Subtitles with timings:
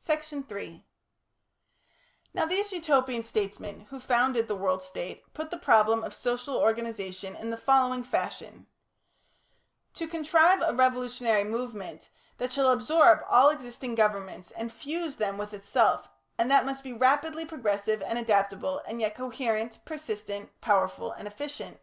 [0.00, 0.84] Section 3
[2.34, 7.36] Now these Utopian statesmen who founded the World State put the problem of social organisation
[7.36, 8.66] in the following fashion:
[9.94, 15.54] To contrive a revolutionary movement that shall absorb all existing governments and fuse them with
[15.54, 21.28] itself, and that must be rapidly progressive and adaptable, and yet coherent, persistent, powerful, and
[21.28, 21.78] efficient.